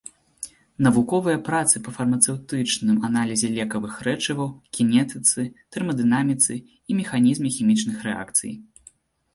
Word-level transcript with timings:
Навуковыя 0.85 1.41
працы 1.49 1.75
па 1.87 1.93
фармацэўтычным 1.97 2.97
аналізе 3.09 3.47
лекавых 3.59 3.93
рэчываў, 4.09 4.49
кінетыцы, 4.79 5.41
тэрмадынаміцы 5.77 6.53
і 6.59 6.91
механізме 7.03 7.49
хімічных 7.61 7.97
рэакцый. 8.11 8.59